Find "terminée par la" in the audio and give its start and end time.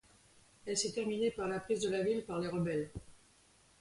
0.93-1.59